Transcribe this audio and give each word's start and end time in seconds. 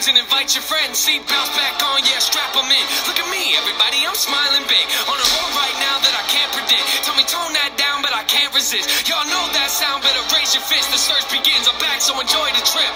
balloons 0.00 0.08
and 0.08 0.18
invite 0.18 0.54
your 0.54 0.62
friends. 0.62 0.98
Seat 0.98 1.26
belts 1.28 1.50
back 1.56 1.76
on, 1.82 2.00
yeah, 2.04 2.18
strap 2.18 2.52
them 2.54 2.64
in. 2.64 2.84
Look 3.06 3.18
at 3.18 3.28
me, 3.30 3.56
everybody, 3.56 3.98
I'm 4.06 4.14
smiling 4.14 4.64
big. 4.68 4.86
On 5.08 5.16
a 5.16 5.28
roll 5.36 5.50
right 5.60 5.76
now 5.76 5.96
that 6.00 6.14
I 6.16 6.24
can't 6.28 6.50
predict. 6.52 6.84
Tell 7.04 7.16
me 7.16 7.24
tone 7.24 7.52
that 7.52 7.76
down, 7.76 8.02
but 8.02 8.12
I 8.14 8.24
can't 8.24 8.52
resist. 8.54 9.08
Y'all 9.08 9.24
know 9.26 9.44
that 9.52 9.68
sound, 9.70 10.02
better 10.02 10.22
raise 10.32 10.54
your 10.54 10.64
fist. 10.64 10.90
The 10.90 10.98
search 10.98 11.26
begins. 11.30 11.68
I'm 11.68 11.78
back, 11.80 12.00
so 12.00 12.16
enjoy 12.16 12.48
the 12.56 12.64
trip? 12.64 12.92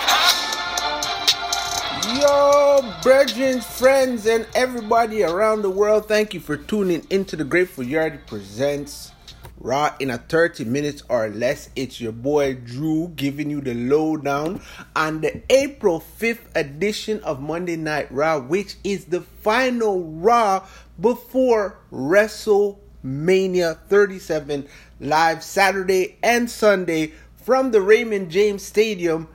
Yo, 2.20 2.80
brethren, 3.02 3.60
friends, 3.60 4.26
and 4.26 4.46
everybody 4.54 5.22
around 5.22 5.62
the 5.62 5.70
world, 5.70 6.06
thank 6.06 6.34
you 6.34 6.40
for 6.40 6.56
tuning 6.56 7.06
into 7.10 7.36
the 7.36 7.44
Gr8ful 7.44 7.88
Yardy 7.88 8.26
Presents 8.26 9.10
Raw 9.58 9.94
in 9.98 10.10
a 10.10 10.18
30 10.18 10.64
minutes 10.64 11.02
or 11.08 11.28
less. 11.28 11.70
It's 11.76 12.00
your 12.00 12.12
boy 12.12 12.54
Drew 12.54 13.08
giving 13.16 13.50
you 13.50 13.60
the 13.60 13.74
lowdown 13.74 14.60
on 14.94 15.20
the 15.20 15.42
April 15.50 16.04
5th 16.20 16.54
edition 16.54 17.20
of 17.22 17.40
Monday 17.40 17.76
Night 17.76 18.10
Raw, 18.10 18.38
which 18.40 18.76
is 18.84 19.06
the 19.06 19.20
final 19.20 20.04
Raw 20.04 20.66
before 21.00 21.78
WrestleMania 21.92 23.78
37 23.88 24.68
live 25.00 25.42
Saturday 25.42 26.18
and 26.22 26.50
Sunday 26.50 27.12
from 27.36 27.70
the 27.70 27.80
Raymond 27.80 28.30
James 28.30 28.62
Stadium 28.62 29.28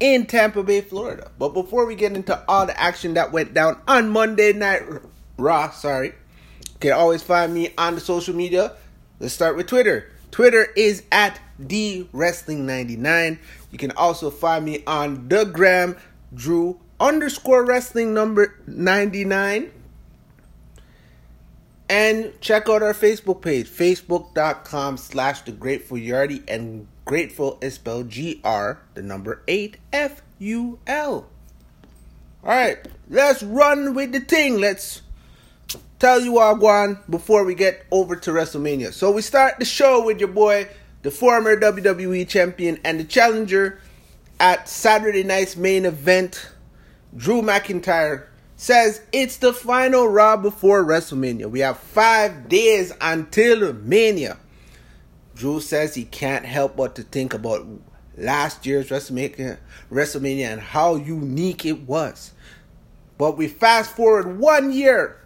in 0.00 0.26
Tampa 0.26 0.62
Bay, 0.62 0.80
Florida. 0.80 1.30
But 1.38 1.50
before 1.50 1.86
we 1.86 1.94
get 1.94 2.12
into 2.12 2.40
all 2.48 2.66
the 2.66 2.78
action 2.80 3.14
that 3.14 3.32
went 3.32 3.54
down 3.54 3.80
on 3.86 4.10
Monday 4.10 4.52
Night 4.52 4.82
Raw, 5.36 5.70
sorry, 5.70 6.08
you 6.08 6.78
can 6.80 6.92
always 6.92 7.22
find 7.22 7.52
me 7.52 7.72
on 7.76 7.94
the 7.94 8.00
social 8.00 8.34
media. 8.34 8.72
Let's 9.20 9.34
start 9.34 9.56
with 9.56 9.66
Twitter. 9.66 10.10
Twitter 10.30 10.68
is 10.76 11.02
at 11.10 11.40
D 11.64 12.08
Wrestling 12.12 12.66
99. 12.66 13.38
You 13.70 13.78
can 13.78 13.90
also 13.92 14.30
find 14.30 14.64
me 14.64 14.82
on 14.86 15.28
the 15.28 15.44
gram, 15.44 15.96
Drew 16.34 16.80
underscore 17.00 17.64
wrestling 17.64 18.14
number 18.14 18.60
99. 18.66 19.72
And 21.90 22.38
check 22.40 22.68
out 22.68 22.82
our 22.82 22.92
Facebook 22.92 23.40
page, 23.40 23.66
facebook.com 23.66 24.98
slash 24.98 25.40
the 25.42 25.52
grateful 25.52 25.96
yardie 25.96 26.42
and 26.46 26.86
Grateful 27.08 27.56
is 27.62 27.72
spelled 27.72 28.10
G 28.10 28.38
R, 28.44 28.82
the 28.92 29.00
number 29.00 29.40
8 29.48 29.78
F 29.94 30.20
U 30.38 30.78
L. 30.86 31.26
Alright, 32.44 32.86
let's 33.08 33.42
run 33.42 33.94
with 33.94 34.12
the 34.12 34.20
thing. 34.20 34.60
Let's 34.60 35.00
tell 35.98 36.20
you 36.20 36.38
all 36.38 36.56
Guan 36.56 36.98
before 37.10 37.44
we 37.44 37.54
get 37.54 37.84
over 37.90 38.16
to 38.16 38.30
WrestleMania. 38.30 38.92
So 38.92 39.10
we 39.10 39.22
start 39.22 39.58
the 39.58 39.64
show 39.64 40.04
with 40.04 40.20
your 40.20 40.28
boy, 40.28 40.68
the 41.02 41.10
former 41.10 41.58
WWE 41.58 42.28
champion 42.28 42.78
and 42.84 43.00
the 43.00 43.04
challenger 43.04 43.80
at 44.38 44.68
Saturday 44.68 45.24
night's 45.24 45.56
main 45.56 45.84
event. 45.84 46.50
Drew 47.16 47.42
McIntyre 47.42 48.26
says 48.56 49.00
it's 49.12 49.38
the 49.38 49.52
final 49.52 50.08
Raw 50.08 50.36
before 50.36 50.84
WrestleMania. 50.84 51.50
We 51.50 51.60
have 51.60 51.78
five 51.78 52.48
days 52.48 52.92
until 53.00 53.72
Mania. 53.72 54.36
Drew 55.34 55.60
says 55.60 55.94
he 55.94 56.04
can't 56.04 56.44
help 56.44 56.76
but 56.76 56.96
to 56.96 57.02
think 57.02 57.32
about 57.32 57.66
last 58.16 58.66
year's 58.66 58.88
WrestleMania, 58.88 59.58
WrestleMania 59.90 60.52
and 60.52 60.60
how 60.60 60.96
unique 60.96 61.64
it 61.64 61.82
was. 61.82 62.32
But 63.16 63.36
we 63.36 63.48
fast 63.48 63.94
forward 63.96 64.38
one 64.38 64.72
year 64.72 65.18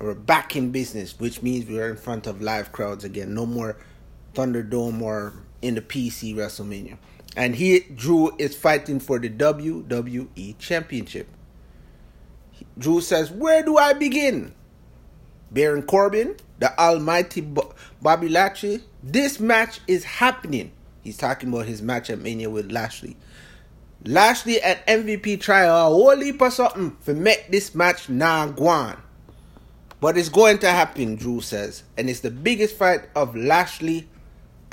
we're 0.00 0.14
back 0.14 0.56
in 0.56 0.70
business, 0.70 1.18
which 1.18 1.42
means 1.42 1.68
we're 1.68 1.88
in 1.88 1.96
front 1.96 2.26
of 2.26 2.40
live 2.40 2.72
crowds 2.72 3.04
again. 3.04 3.34
No 3.34 3.44
more 3.44 3.76
Thunderdome 4.34 5.02
or 5.02 5.34
in 5.60 5.74
the 5.74 5.82
PC 5.82 6.34
WrestleMania. 6.34 6.96
And 7.36 7.54
he, 7.54 7.80
Drew, 7.80 8.34
is 8.38 8.56
fighting 8.56 8.98
for 8.98 9.18
the 9.18 9.28
WWE 9.28 10.58
Championship. 10.58 11.28
Drew 12.78 13.00
says, 13.00 13.30
Where 13.30 13.62
do 13.62 13.76
I 13.76 13.92
begin? 13.92 14.54
Baron 15.50 15.82
Corbin, 15.82 16.36
the 16.58 16.78
almighty 16.78 17.40
Bobby 18.00 18.28
Lashley. 18.28 18.80
This 19.02 19.38
match 19.38 19.80
is 19.86 20.04
happening. 20.04 20.72
He's 21.02 21.16
talking 21.16 21.48
about 21.48 21.66
his 21.66 21.82
match 21.82 22.10
at 22.10 22.20
Mania 22.20 22.50
with 22.50 22.70
Lashley. 22.70 23.16
Lashley 24.04 24.62
at 24.62 24.86
MVP 24.86 25.40
try 25.40 25.62
a 25.62 25.72
whole 25.72 26.16
heap 26.16 26.40
of 26.40 26.52
something 26.52 26.96
for 27.00 27.14
make 27.14 27.50
this 27.50 27.74
match 27.74 28.08
now 28.08 28.46
nah 28.46 28.52
guan. 28.52 28.96
But 30.00 30.16
it's 30.16 30.30
going 30.30 30.58
to 30.58 30.70
happen, 30.70 31.16
Drew 31.16 31.40
says. 31.40 31.82
And 31.96 32.08
it's 32.08 32.20
the 32.20 32.30
biggest 32.30 32.76
fight 32.76 33.02
of 33.14 33.36
Lashley 33.36 34.08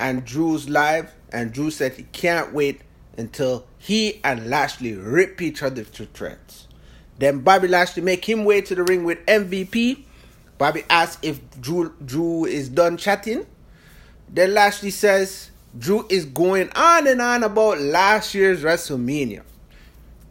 and 0.00 0.24
Drew's 0.24 0.68
life. 0.68 1.12
And 1.30 1.52
Drew 1.52 1.70
said 1.70 1.92
he 1.92 2.04
can't 2.04 2.54
wait 2.54 2.80
until 3.18 3.66
he 3.76 4.20
and 4.24 4.48
Lashley 4.48 4.94
rip 4.94 5.42
each 5.42 5.62
other 5.62 5.84
to 5.84 6.08
shreds. 6.14 6.66
Then 7.18 7.40
Bobby 7.40 7.68
Lashley 7.68 8.02
make 8.02 8.24
him 8.26 8.44
way 8.44 8.60
to 8.62 8.74
the 8.74 8.84
ring 8.84 9.04
with 9.04 9.24
MVP. 9.26 10.04
Bobby 10.56 10.84
asks 10.88 11.18
if 11.22 11.40
Drew 11.60 11.94
Drew 12.04 12.44
is 12.44 12.68
done 12.68 12.96
chatting. 12.96 13.46
Then 14.28 14.54
Lashley 14.54 14.90
says 14.90 15.50
Drew 15.76 16.06
is 16.08 16.24
going 16.24 16.70
on 16.74 17.06
and 17.06 17.20
on 17.20 17.42
about 17.42 17.80
last 17.80 18.34
year's 18.34 18.62
WrestleMania. 18.62 19.42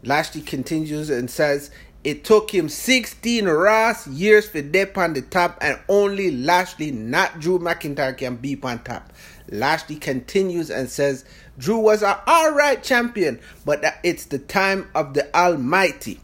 Lashley 0.02 0.40
continues 0.40 1.10
and 1.10 1.30
says 1.30 1.70
it 2.04 2.24
took 2.24 2.52
him 2.52 2.68
16 2.68 3.46
Ross 3.46 4.06
years 4.06 4.48
for 4.48 4.62
Depp 4.62 4.96
on 4.96 5.14
the 5.14 5.22
top, 5.22 5.58
and 5.60 5.78
only 5.88 6.30
Lashley, 6.30 6.90
not 6.90 7.40
Drew 7.40 7.58
McIntyre, 7.58 8.16
can 8.16 8.36
be 8.36 8.58
on 8.62 8.82
top. 8.84 9.12
Lashley 9.50 9.96
continues 9.96 10.70
and 10.70 10.88
says 10.88 11.24
Drew 11.58 11.78
was 11.78 12.02
an 12.02 12.16
alright 12.26 12.82
champion, 12.82 13.40
but 13.64 13.84
it's 14.04 14.26
the 14.26 14.38
time 14.38 14.88
of 14.94 15.14
the 15.14 15.34
Almighty. 15.34 16.20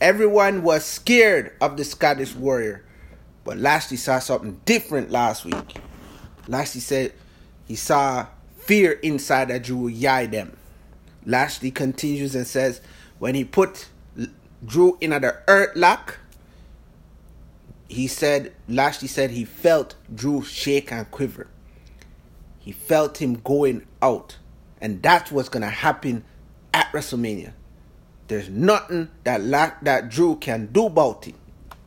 Everyone 0.00 0.62
was 0.62 0.84
scared 0.84 1.52
of 1.60 1.76
the 1.76 1.84
Scottish 1.84 2.34
Warrior, 2.34 2.84
but 3.44 3.56
Lashley 3.56 3.96
saw 3.96 4.18
something 4.18 4.60
different 4.64 5.10
last 5.10 5.44
week. 5.44 5.76
Lashley 6.48 6.80
said 6.80 7.12
he 7.66 7.76
saw 7.76 8.26
fear 8.56 8.92
inside 8.92 9.48
that 9.48 9.62
Drew 9.62 9.86
yai 9.86 10.26
them. 10.26 10.56
Lashley 11.24 11.70
continues 11.70 12.34
and 12.34 12.46
says 12.46 12.80
when 13.18 13.34
he 13.34 13.44
put 13.44 13.88
Drew 14.64 14.96
in 15.00 15.12
at 15.12 15.22
the 15.22 15.36
Hurt 15.46 15.76
Lock, 15.76 16.18
he 17.88 18.06
said 18.06 18.52
Lashley 18.68 19.08
said 19.08 19.30
he 19.30 19.44
felt 19.44 19.94
Drew 20.12 20.42
shake 20.42 20.90
and 20.90 21.10
quiver. 21.10 21.48
He 22.58 22.72
felt 22.72 23.20
him 23.20 23.34
going 23.34 23.86
out. 24.00 24.38
And 24.80 25.02
that's 25.02 25.30
what's 25.30 25.48
gonna 25.48 25.70
happen 25.70 26.24
at 26.72 26.90
WrestleMania. 26.92 27.52
There's 28.28 28.48
nothing 28.48 29.10
that 29.24 29.42
La- 29.42 29.74
that 29.82 30.08
Drew 30.08 30.36
can 30.36 30.66
do 30.66 30.86
about 30.86 31.28
it. 31.28 31.34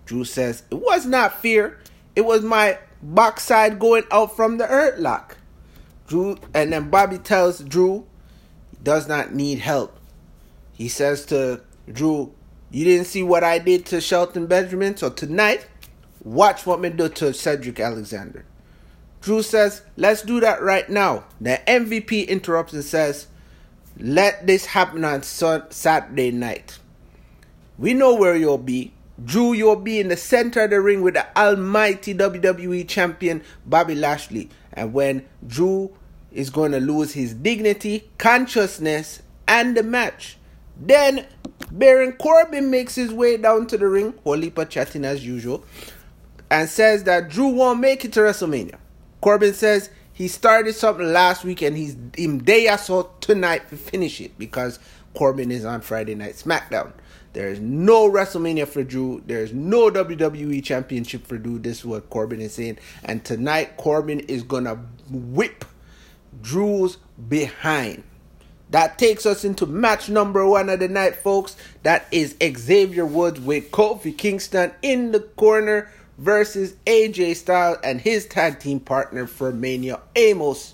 Drew 0.05 0.23
says 0.23 0.63
it 0.69 0.75
was 0.75 1.05
not 1.05 1.41
fear. 1.41 1.79
It 2.15 2.25
was 2.25 2.43
my 2.43 2.79
backside 3.01 3.79
going 3.79 4.03
out 4.11 4.35
from 4.35 4.57
the 4.57 4.67
Hurt 4.67 4.99
Lock. 4.99 5.37
Drew 6.07 6.37
and 6.53 6.71
then 6.71 6.89
Bobby 6.89 7.17
tells 7.17 7.59
Drew 7.59 8.05
does 8.81 9.07
not 9.07 9.33
need 9.33 9.59
help. 9.59 9.99
He 10.73 10.87
says 10.87 11.25
to 11.27 11.61
Drew, 11.91 12.33
You 12.69 12.83
didn't 12.83 13.07
see 13.07 13.23
what 13.23 13.43
I 13.43 13.59
did 13.59 13.85
to 13.87 14.01
Shelton 14.01 14.45
Benjamin, 14.47 14.97
so 14.97 15.09
tonight, 15.09 15.67
watch 16.23 16.65
what 16.65 16.81
me 16.81 16.89
do 16.89 17.07
to 17.07 17.33
Cedric 17.33 17.79
Alexander. 17.79 18.45
Drew 19.21 19.41
says, 19.41 19.81
Let's 19.95 20.21
do 20.21 20.39
that 20.41 20.61
right 20.61 20.89
now. 20.89 21.25
The 21.39 21.61
MVP 21.67 22.27
interrupts 22.27 22.73
and 22.73 22.83
says, 22.83 23.27
Let 23.97 24.45
this 24.47 24.65
happen 24.65 25.05
on 25.05 25.23
Saturday 25.23 26.31
night. 26.31 26.79
We 27.77 27.93
know 27.93 28.15
where 28.15 28.35
you'll 28.35 28.57
be. 28.57 28.93
Drew, 29.23 29.53
you'll 29.53 29.77
be 29.77 29.99
in 29.99 30.09
the 30.09 30.17
center 30.17 30.63
of 30.63 30.69
the 30.69 30.79
ring 30.79 31.01
with 31.01 31.15
the 31.15 31.25
almighty 31.37 32.13
WWE 32.13 32.87
champion 32.87 33.41
Bobby 33.65 33.95
Lashley. 33.95 34.49
And 34.73 34.93
when 34.93 35.25
Drew 35.45 35.95
is 36.31 36.51
going 36.51 36.71
to 36.73 36.79
lose 36.79 37.13
his 37.13 37.33
dignity, 37.33 38.11
consciousness, 38.19 39.23
and 39.47 39.75
the 39.75 39.81
match, 39.81 40.37
then 40.79 41.25
Baron 41.71 42.13
Corbin 42.13 42.71
makes 42.71 42.95
his 42.95 43.11
way 43.11 43.37
down 43.37 43.67
to 43.67 43.77
the 43.77 43.87
ring, 43.87 44.13
whole 44.23 44.41
chatting 44.65 45.05
as 45.05 45.25
usual, 45.25 45.63
and 46.49 46.69
says 46.69 47.03
that 47.03 47.29
Drew 47.29 47.49
won't 47.49 47.79
make 47.79 48.05
it 48.05 48.13
to 48.13 48.21
WrestleMania. 48.21 48.77
Corbin 49.21 49.53
says 49.53 49.89
he 50.13 50.27
started 50.27 50.73
something 50.73 51.11
last 51.11 51.43
week 51.43 51.61
and 51.61 51.75
he's 51.75 51.95
in 52.17 52.39
day 52.39 52.75
so 52.77 53.11
tonight 53.19 53.69
to 53.69 53.77
finish 53.77 54.21
it 54.21 54.37
because 54.37 54.79
Corbin 55.13 55.51
is 55.51 55.65
on 55.65 55.81
Friday 55.81 56.15
Night 56.15 56.33
SmackDown. 56.33 56.93
There 57.33 57.49
is 57.49 57.59
no 57.59 58.09
WrestleMania 58.09 58.67
for 58.67 58.83
Drew. 58.83 59.21
There 59.27 59.43
is 59.43 59.53
no 59.53 59.91
WWE 59.91 60.63
Championship 60.63 61.27
for 61.27 61.37
Drew. 61.37 61.59
This 61.59 61.79
is 61.79 61.85
what 61.85 62.09
Corbin 62.09 62.41
is 62.41 62.53
saying. 62.55 62.79
And 63.03 63.23
tonight, 63.23 63.77
Corbin 63.77 64.21
is 64.21 64.41
going 64.41 64.63
to 64.63 64.79
whip 65.11 65.63
Drew's 66.41 66.97
behind. 67.29 68.03
That 68.71 68.97
takes 68.97 69.25
us 69.25 69.45
into 69.45 69.65
match 69.65 70.09
number 70.09 70.45
one 70.45 70.69
of 70.69 70.79
the 70.79 70.89
night, 70.89 71.15
folks. 71.15 71.55
That 71.83 72.05
is 72.11 72.35
Xavier 72.41 73.05
Woods 73.05 73.39
with 73.39 73.71
Kofi 73.71 74.17
Kingston 74.17 74.73
in 74.81 75.11
the 75.11 75.21
corner 75.21 75.89
versus 76.17 76.75
AJ 76.85 77.37
Styles 77.37 77.77
and 77.83 78.01
his 78.01 78.25
tag 78.25 78.59
team 78.59 78.79
partner 78.79 79.25
for 79.25 79.51
Mania, 79.51 80.01
Amos, 80.15 80.73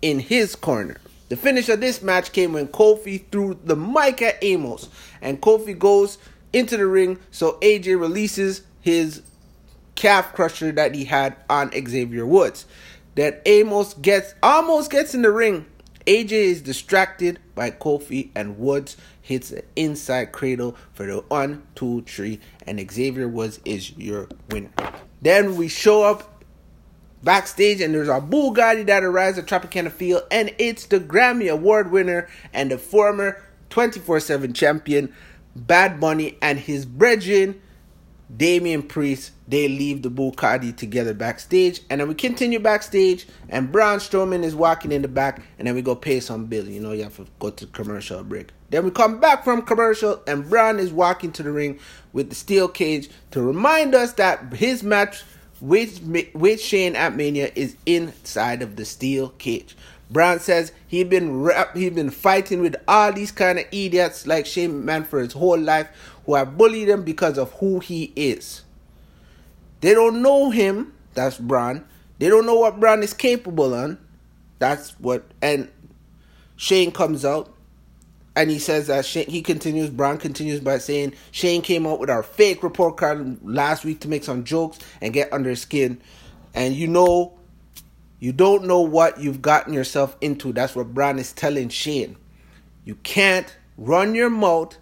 in 0.00 0.20
his 0.20 0.56
corner. 0.56 0.98
The 1.28 1.36
finish 1.36 1.68
of 1.68 1.80
this 1.80 2.02
match 2.02 2.32
came 2.32 2.52
when 2.52 2.68
Kofi 2.68 3.24
threw 3.30 3.58
the 3.64 3.76
mic 3.76 4.22
at 4.22 4.42
Amos, 4.42 4.88
and 5.20 5.40
Kofi 5.40 5.78
goes 5.78 6.18
into 6.52 6.76
the 6.76 6.86
ring, 6.86 7.18
so 7.30 7.58
AJ 7.60 7.98
releases 8.00 8.62
his 8.80 9.22
calf 9.96 10.32
crusher 10.32 10.72
that 10.72 10.94
he 10.94 11.04
had 11.04 11.36
on 11.50 11.72
Xavier 11.72 12.26
Woods. 12.26 12.66
That 13.16 13.42
Amos 13.46 13.94
gets 13.94 14.34
almost 14.42 14.90
gets 14.90 15.14
in 15.14 15.22
the 15.22 15.30
ring. 15.30 15.66
AJ 16.06 16.32
is 16.32 16.62
distracted 16.62 17.38
by 17.54 17.70
Kofi 17.70 18.30
and 18.34 18.58
Woods 18.58 18.96
hits 19.22 19.48
the 19.48 19.64
inside 19.74 20.32
cradle 20.32 20.76
for 20.92 21.06
the 21.06 21.18
one, 21.28 21.62
two, 21.74 22.02
three, 22.02 22.40
and 22.66 22.78
Xavier 22.90 23.26
Woods 23.26 23.58
is 23.64 23.96
your 23.96 24.28
winner. 24.50 24.70
Then 25.22 25.56
we 25.56 25.68
show 25.68 26.02
up 26.02 26.44
backstage 27.22 27.80
and 27.80 27.94
there's 27.94 28.08
a 28.08 28.20
Bugatti 28.20 28.84
that 28.86 29.02
arrives 29.02 29.38
at 29.38 29.46
Tropicana 29.46 29.90
Field 29.90 30.24
and 30.30 30.54
it's 30.58 30.84
the 30.84 31.00
Grammy 31.00 31.50
Award 31.50 31.90
winner 31.90 32.28
and 32.52 32.70
the 32.70 32.76
former 32.76 33.42
24-7 33.70 34.54
champion 34.54 35.14
Bad 35.56 36.00
Bunny 36.00 36.36
and 36.42 36.58
his 36.58 36.84
brethren 36.84 37.62
Damian 38.34 38.82
Priest, 38.82 39.32
they 39.46 39.68
leave 39.68 40.02
the 40.02 40.10
Bugatti 40.10 40.74
together 40.76 41.14
backstage, 41.14 41.82
and 41.90 42.00
then 42.00 42.08
we 42.08 42.14
continue 42.14 42.58
backstage, 42.58 43.26
and 43.48 43.70
Braun 43.70 43.98
Strowman 43.98 44.42
is 44.42 44.54
walking 44.54 44.92
in 44.92 45.02
the 45.02 45.08
back, 45.08 45.42
and 45.58 45.68
then 45.68 45.74
we 45.74 45.82
go 45.82 45.94
pay 45.94 46.20
some 46.20 46.46
bill. 46.46 46.66
You 46.66 46.80
know, 46.80 46.92
you 46.92 47.04
have 47.04 47.16
to 47.16 47.26
go 47.38 47.50
to 47.50 47.66
commercial 47.66 48.24
break. 48.24 48.48
Then 48.70 48.84
we 48.84 48.90
come 48.90 49.20
back 49.20 49.44
from 49.44 49.62
commercial, 49.62 50.22
and 50.26 50.48
Braun 50.48 50.78
is 50.78 50.92
walking 50.92 51.32
to 51.32 51.42
the 51.42 51.52
ring 51.52 51.78
with 52.12 52.30
the 52.30 52.34
steel 52.34 52.66
cage 52.66 53.10
to 53.32 53.42
remind 53.42 53.94
us 53.94 54.14
that 54.14 54.52
his 54.54 54.82
match 54.82 55.22
with 55.60 56.02
with 56.34 56.60
Shane 56.60 56.96
at 56.96 57.16
Mania 57.16 57.50
is 57.54 57.76
inside 57.86 58.62
of 58.62 58.76
the 58.76 58.84
steel 58.84 59.30
cage. 59.30 59.76
Braun 60.10 60.38
says 60.38 60.72
he 60.86 61.02
been 61.04 61.42
rap, 61.42 61.76
he 61.76 61.88
been 61.90 62.10
fighting 62.10 62.60
with 62.60 62.76
all 62.86 63.12
these 63.12 63.32
kind 63.32 63.58
of 63.58 63.64
idiots 63.72 64.26
like 64.26 64.46
Shane 64.46 64.82
McMahon 64.84 65.06
for 65.06 65.20
his 65.20 65.32
whole 65.32 65.58
life 65.58 65.88
who 66.26 66.34
have 66.34 66.56
bullied 66.56 66.88
him 66.88 67.02
because 67.02 67.38
of 67.38 67.52
who 67.54 67.80
he 67.80 68.12
is. 68.14 68.62
They 69.80 69.94
don't 69.94 70.22
know 70.22 70.50
him. 70.50 70.94
That's 71.14 71.38
Braun. 71.38 71.84
They 72.18 72.28
don't 72.28 72.46
know 72.46 72.58
what 72.58 72.80
Braun 72.80 73.02
is 73.02 73.12
capable 73.12 73.74
on. 73.74 73.98
That's 74.58 74.90
what 75.00 75.24
and 75.42 75.70
Shane 76.56 76.92
comes 76.92 77.24
out 77.24 77.54
and 78.36 78.50
he 78.50 78.58
says 78.58 78.88
that 78.88 79.04
Shane, 79.04 79.28
he 79.28 79.42
continues. 79.42 79.90
Braun 79.90 80.18
continues 80.18 80.60
by 80.60 80.78
saying 80.78 81.14
Shane 81.30 81.62
came 81.62 81.86
out 81.86 82.00
with 82.00 82.10
our 82.10 82.22
fake 82.22 82.62
report 82.62 82.96
card 82.96 83.38
last 83.44 83.84
week 83.84 84.00
to 84.00 84.08
make 84.08 84.24
some 84.24 84.44
jokes 84.44 84.78
and 85.00 85.12
get 85.12 85.32
under 85.32 85.50
his 85.50 85.60
skin, 85.60 86.00
and 86.54 86.74
you 86.74 86.88
know 86.88 87.34
you 88.20 88.32
don't 88.32 88.64
know 88.64 88.80
what 88.80 89.20
you've 89.20 89.42
gotten 89.42 89.72
yourself 89.72 90.16
into. 90.20 90.52
That's 90.52 90.74
what 90.74 90.94
Braun 90.94 91.18
is 91.18 91.32
telling 91.32 91.68
Shane. 91.68 92.16
You 92.84 92.96
can't 92.96 93.54
run 93.76 94.14
your 94.14 94.30
mouth, 94.30 94.76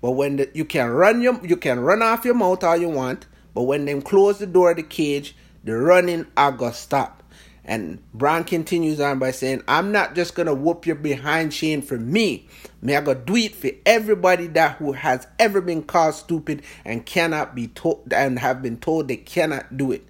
but 0.00 0.12
when 0.12 0.36
the, 0.36 0.50
you 0.54 0.64
can 0.64 0.88
run 0.90 1.20
your 1.20 1.44
you 1.44 1.56
can 1.56 1.80
run 1.80 2.02
off 2.02 2.24
your 2.24 2.34
mouth 2.34 2.62
all 2.62 2.76
you 2.76 2.88
want, 2.88 3.26
but 3.54 3.62
when 3.62 3.84
them 3.84 4.02
close 4.02 4.38
the 4.38 4.46
door 4.46 4.70
of 4.72 4.76
the 4.76 4.82
cage, 4.82 5.34
the 5.64 5.76
running 5.76 6.26
I 6.36 6.50
got 6.50 6.74
stop. 6.74 7.22
And 7.64 8.02
Braun 8.14 8.44
continues 8.44 8.98
on 8.98 9.18
by 9.18 9.30
saying, 9.30 9.62
I'm 9.68 9.92
not 9.92 10.14
just 10.14 10.34
gonna 10.34 10.54
whoop 10.54 10.86
your 10.86 10.96
behind 10.96 11.52
Shane 11.52 11.82
for 11.82 11.98
me. 11.98 12.48
May 12.80 12.96
I 12.96 13.02
go 13.02 13.12
do 13.12 13.36
it 13.36 13.54
for 13.54 13.70
everybody 13.84 14.46
that 14.48 14.76
who 14.76 14.92
has 14.92 15.26
ever 15.38 15.60
been 15.60 15.82
called 15.82 16.14
stupid 16.14 16.62
and 16.84 17.04
cannot 17.04 17.54
be 17.54 17.68
told 17.68 18.10
and 18.12 18.38
have 18.38 18.62
been 18.62 18.78
told 18.78 19.08
they 19.08 19.16
cannot 19.16 19.76
do 19.76 19.92
it. 19.92 20.06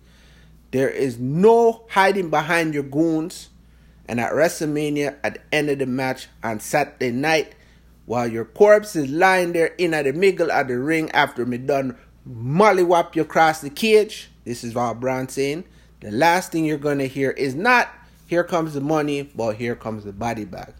There 0.70 0.91
is 0.91 1.19
no 1.19 1.85
hiding 1.91 2.31
behind 2.31 2.75
your 2.75 2.82
goons. 2.82 3.49
And 4.06 4.20
at 4.20 4.32
WrestleMania, 4.32 5.17
at 5.23 5.35
the 5.35 5.55
end 5.55 5.70
of 5.70 5.79
the 5.79 5.87
match 5.87 6.29
on 6.43 6.61
Saturday 6.61 7.11
night, 7.11 7.55
while 8.06 8.26
your 8.26 8.47
corpse 8.47 8.97
is 8.97 9.11
lying 9.11 9.53
there 9.53 9.75
in 9.79 9.93
at 9.93 10.06
the 10.06 10.15
middle 10.15 10.50
of 10.50 10.69
the 10.69 10.79
ring 10.79 11.11
after 11.11 11.44
me 11.44 11.59
done 11.59 11.97
mollywop 12.26 13.15
you 13.15 13.23
across 13.23 13.61
the 13.61 13.69
cage, 13.69 14.31
this 14.44 14.65
is 14.65 14.75
all 14.75 14.94
Braun 14.94 15.29
saying, 15.29 15.65
the 16.00 16.11
last 16.11 16.53
thing 16.53 16.65
you're 16.65 16.79
going 16.79 16.99
to 16.99 17.09
hear 17.09 17.31
is 17.32 17.55
not, 17.55 17.91
here 18.26 18.44
comes 18.44 18.73
the 18.73 18.81
money, 18.81 19.23
but 19.23 19.56
here 19.56 19.75
comes 19.75 20.05
the 20.05 20.12
body 20.12 20.47
bag. 20.47 20.73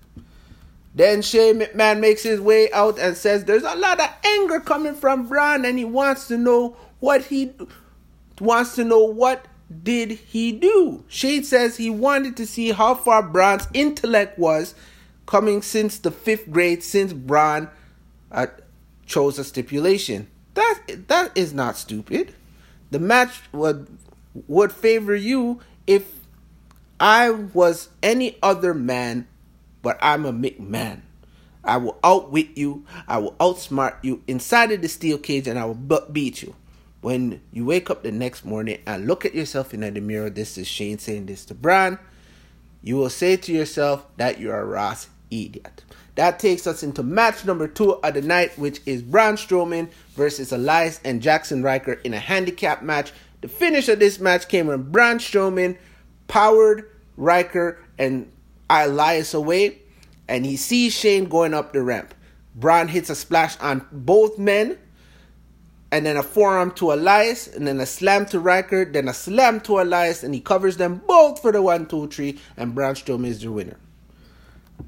Then 0.95 1.23
Shane 1.23 1.61
McMahon 1.61 2.01
makes 2.01 2.23
his 2.23 2.41
way 2.41 2.73
out 2.73 2.99
and 2.99 3.17
says 3.17 3.45
there's 3.45 3.63
a 3.63 3.77
lot 3.77 4.01
of 4.01 4.09
anger 4.25 4.61
coming 4.61 4.95
from 4.95 5.29
Braun 5.29 5.65
and 5.65 5.79
he 5.79 5.85
wants 5.85 6.29
to 6.29 6.39
know 6.39 6.77
what 7.01 7.27
he 7.27 7.53
wants 8.41 8.75
to 8.77 8.85
know 8.85 9.05
what 9.05 9.47
did 9.71 10.13
he 10.13 10.53
do? 10.53 11.05
Shane 11.09 11.45
says 11.45 11.77
he 11.77 11.91
wanted 11.91 12.37
to 12.39 12.47
see 12.47 12.73
how 12.73 12.95
far 12.95 13.23
Braun's 13.23 13.69
intellect 13.75 14.39
was 14.39 14.75
coming 15.27 15.61
since 15.61 15.99
the 15.99 16.11
fifth 16.11 16.51
grade, 16.51 16.83
since 16.83 17.13
Braun 17.13 17.69
uh, 18.33 18.47
chose 19.05 19.39
a 19.39 19.45
stipulation. 19.45 20.29
That 20.55 20.81
that 21.09 21.37
is 21.37 21.53
not 21.53 21.77
stupid. 21.77 22.35
The 22.91 22.99
match 22.99 23.43
would 23.53 23.87
would 24.47 24.73
favor 24.73 25.15
you 25.15 25.61
if 25.87 26.15
I 26.99 27.31
was 27.31 27.91
any 28.03 28.39
other 28.43 28.73
man, 28.73 29.29
but 29.83 29.99
I'm 30.01 30.25
a 30.25 30.33
McMahon. 30.33 31.03
I 31.63 31.77
will 31.77 31.99
outwit 32.03 32.57
you. 32.57 32.87
I 33.07 33.19
will 33.19 33.35
outsmart 33.35 33.97
you 34.03 34.23
inside 34.27 34.73
of 34.73 34.81
the 34.81 34.89
steel 34.89 35.19
cage, 35.19 35.47
and 35.47 35.59
I 35.59 35.67
will 35.67 35.75
beat 36.11 36.43
you 36.43 36.55
when 37.01 37.41
you 37.53 37.65
wake 37.65 37.91
up 37.91 38.03
the 38.03 38.13
next 38.13 38.45
morning 38.45 38.81
and 38.87 39.07
look 39.07 39.25
at 39.25 39.35
yourself 39.35 39.73
in 39.73 39.81
the 39.81 40.01
mirror, 40.01 40.31
this 40.31 40.59
is 40.59 40.67
Shane 40.67 40.99
saying 40.99 41.27
this 41.27 41.45
to 41.47 41.55
Braun, 41.55 41.99
you 42.83 42.97
will 42.97 43.11
say 43.11 43.37
to 43.37 43.53
yourself 43.53 44.07
that 44.17 44.41
you're 44.41 44.59
a 44.59 44.65
Ross 44.65 45.09
idiot. 45.31 45.85
That 46.17 46.41
takes 46.41 46.67
us 46.67 46.83
into 46.83 47.05
match 47.05 47.45
number 47.45 47.69
two 47.69 47.93
of 47.93 48.15
the 48.15 48.23
night, 48.23 48.59
which 48.59 48.81
is 48.87 49.03
Braun 49.03 49.37
Strowman 49.37 49.89
versus 50.17 50.51
Elias 50.51 51.01
and 51.05 51.23
Jaxson 51.23 51.63
Ryker 51.63 51.93
in 51.93 52.13
a 52.13 52.19
handicap 52.19 52.83
match. 52.83 53.13
The 53.41 53.49
finish 53.49 53.89
of 53.89 54.01
this 54.01 54.19
match 54.19 54.49
came 54.49 54.67
when 54.67 54.91
Braun 54.91 55.19
Strowman 55.19 55.79
powered 56.27 56.91
Ryker 57.17 57.79
and 57.99 58.31
Elias 58.69 59.33
away, 59.33 59.79
and 60.27 60.45
he 60.45 60.57
sees 60.57 60.93
Shane 60.93 61.27
going 61.27 61.55
up 61.55 61.73
the 61.73 61.83
ramp. 61.83 62.15
Braun 62.57 62.89
hits 62.89 63.11
a 63.11 63.15
splash 63.15 63.57
on 63.61 63.87
both 63.93 64.39
men 64.39 64.77
and 65.91 66.05
then 66.05 66.17
a 66.17 66.23
forearm 66.23 66.71
to 66.73 66.93
Elias, 66.93 67.47
and 67.49 67.67
then 67.67 67.81
a 67.81 67.87
slam 67.87 68.27
to 68.27 68.39
Ryker, 68.39 68.85
then 68.85 69.09
a 69.09 69.15
slam 69.15 69.61
to 69.61 69.81
Elias, 69.81 70.23
and 70.23 70.35
he 70.35 70.41
covers 70.41 70.77
them 70.77 71.03
both 71.07 71.41
for 71.41 71.51
the 71.51 71.63
one, 71.63 71.87
two, 71.87 72.09
three, 72.09 72.39
and 72.57 72.75
Braun 72.75 72.95
Strowman 72.95 73.27
is 73.27 73.41
the 73.41 73.51
winner. 73.51 73.77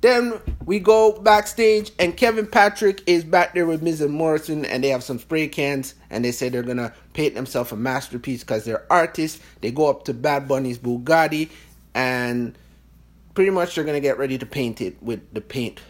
Then 0.02 0.40
we 0.64 0.78
go 0.78 1.12
backstage, 1.12 1.90
and 1.98 2.16
Kevin 2.16 2.46
Patrick 2.46 3.02
is 3.06 3.24
back 3.24 3.54
there 3.54 3.66
with 3.66 3.82
Miz 3.82 4.00
and 4.00 4.12
Morrison, 4.12 4.64
and 4.64 4.84
they 4.84 4.88
have 4.88 5.02
some 5.02 5.18
spray 5.18 5.48
cans, 5.48 5.94
and 6.10 6.24
they 6.24 6.32
say 6.32 6.48
they're 6.48 6.62
gonna 6.62 6.92
paint 7.12 7.34
themselves 7.34 7.72
a 7.72 7.76
masterpiece 7.76 8.40
because 8.40 8.64
they're 8.64 8.86
artists. 8.90 9.40
They 9.62 9.70
go 9.70 9.88
up 9.88 10.04
to 10.04 10.14
Bad 10.14 10.46
Bunny's 10.46 10.78
Bugatti, 10.78 11.50
and 11.94 12.56
pretty 13.34 13.50
much 13.50 13.74
they're 13.74 13.84
gonna 13.84 14.00
get 14.00 14.18
ready 14.18 14.38
to 14.38 14.46
paint 14.46 14.80
it 14.80 15.02
with 15.02 15.34
the 15.34 15.40
paint 15.40 15.80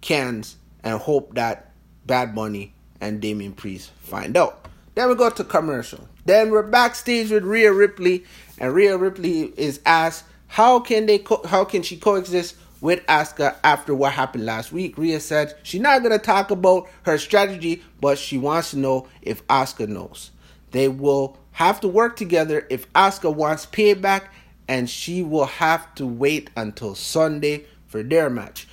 cans, 0.00 0.56
and 0.84 1.00
hope 1.00 1.34
that 1.34 1.72
Bad 2.04 2.34
Bunny 2.34 2.74
and 3.02 3.20
Damian 3.20 3.52
Priest 3.52 3.90
find 4.00 4.34
out. 4.36 4.66
Then 4.94 5.08
we 5.08 5.14
go 5.14 5.28
to 5.28 5.44
commercial. 5.44 6.08
Then 6.24 6.50
we're 6.50 6.62
backstage 6.62 7.30
with 7.30 7.44
Rhea 7.44 7.72
Ripley, 7.72 8.24
and 8.58 8.72
Rhea 8.74 8.96
Ripley 8.96 9.52
is 9.56 9.80
asked 9.84 10.24
how 10.46 10.80
can 10.80 11.06
they 11.06 11.18
co- 11.18 11.42
how 11.46 11.64
can 11.64 11.82
she 11.82 11.96
coexist 11.96 12.56
with 12.80 13.04
Asuka 13.06 13.56
after 13.64 13.94
what 13.94 14.12
happened 14.12 14.44
last 14.44 14.72
week. 14.72 14.98
Rhea 14.98 15.20
said 15.20 15.54
she's 15.62 15.80
not 15.80 16.02
gonna 16.02 16.18
talk 16.18 16.50
about 16.50 16.88
her 17.02 17.18
strategy, 17.18 17.82
but 18.00 18.18
she 18.18 18.38
wants 18.38 18.70
to 18.70 18.78
know 18.78 19.08
if 19.20 19.46
Asuka 19.48 19.88
knows. 19.88 20.30
They 20.70 20.88
will 20.88 21.38
have 21.52 21.80
to 21.80 21.88
work 21.88 22.16
together 22.16 22.66
if 22.70 22.92
Asuka 22.92 23.34
wants 23.34 23.66
payback, 23.66 24.28
and 24.68 24.88
she 24.88 25.22
will 25.22 25.46
have 25.46 25.94
to 25.96 26.06
wait 26.06 26.50
until 26.56 26.94
Sunday 26.94 27.66
for 27.86 28.02
their 28.02 28.30
match. 28.30 28.66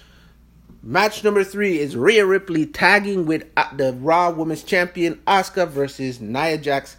Match 0.82 1.26
number 1.26 1.44
three 1.44 1.78
is 1.78 1.98
Rhea 1.98 2.26
Ripley 2.26 2.66
tagging 2.66 3.26
with 3.26 3.46
uh, 3.58 3.76
the 3.76 3.92
Raw 3.92 4.30
Women's 4.30 4.64
Champion 4.64 5.16
Asuka 5.28 5.68
versus 5.68 6.22
Nia 6.22 6.58
Jax, 6.58 6.96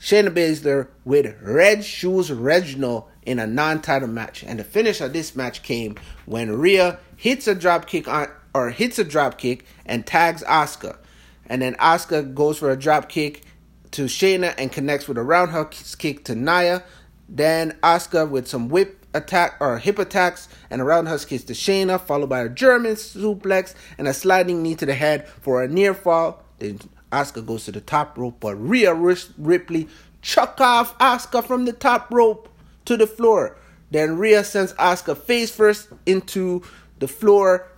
Shayna 0.00 0.30
Baszler 0.30 0.88
with 1.04 1.36
Red 1.42 1.84
Shoes 1.84 2.32
Reginald 2.32 3.04
in 3.26 3.38
a 3.38 3.46
non-title 3.46 4.08
match. 4.08 4.42
And 4.42 4.58
the 4.58 4.64
finish 4.64 5.02
of 5.02 5.12
this 5.12 5.36
match 5.36 5.62
came 5.62 5.96
when 6.24 6.58
Rhea 6.58 7.00
hits 7.14 7.46
a 7.46 7.54
drop 7.54 7.86
kick 7.86 8.08
on 8.08 8.28
or 8.54 8.70
hits 8.70 8.98
a 8.98 9.04
drop 9.04 9.36
kick 9.36 9.66
and 9.84 10.06
tags 10.06 10.42
Asuka. 10.44 10.96
And 11.44 11.60
then 11.60 11.74
Asuka 11.74 12.34
goes 12.34 12.56
for 12.56 12.70
a 12.70 12.78
drop 12.78 13.10
kick 13.10 13.42
to 13.90 14.06
Shayna 14.06 14.54
and 14.56 14.72
connects 14.72 15.06
with 15.06 15.18
a 15.18 15.22
roundhouse 15.22 15.94
kick 15.96 16.24
to 16.24 16.34
Nia. 16.34 16.82
Then 17.28 17.72
Asuka 17.82 18.28
with 18.28 18.48
some 18.48 18.70
whip 18.70 19.01
attack 19.14 19.56
or 19.60 19.78
hip 19.78 19.98
attacks 19.98 20.48
and 20.70 20.80
a 20.80 20.84
roundhouse 20.84 21.24
kick 21.24 21.46
to 21.46 21.52
Shayna, 21.52 22.00
followed 22.00 22.28
by 22.28 22.40
a 22.40 22.48
German 22.48 22.94
suplex 22.94 23.74
and 23.98 24.08
a 24.08 24.14
sliding 24.14 24.62
knee 24.62 24.74
to 24.76 24.86
the 24.86 24.94
head 24.94 25.28
for 25.28 25.62
a 25.62 25.68
near 25.68 25.94
fall. 25.94 26.42
Then 26.58 26.80
Asuka 27.10 27.44
goes 27.44 27.64
to 27.66 27.72
the 27.72 27.80
top 27.80 28.16
rope, 28.16 28.38
but 28.40 28.56
Rhea 28.56 28.94
Ripley 28.94 29.88
chuck 30.22 30.60
off 30.60 30.96
Asuka 30.98 31.44
from 31.44 31.64
the 31.64 31.72
top 31.72 32.10
rope 32.10 32.48
to 32.86 32.96
the 32.96 33.06
floor. 33.06 33.56
Then 33.90 34.16
Rhea 34.16 34.42
sends 34.44 34.72
Asuka 34.74 35.16
face 35.16 35.54
first 35.54 35.88
into 36.06 36.62
the 36.98 37.08
floor. 37.08 37.68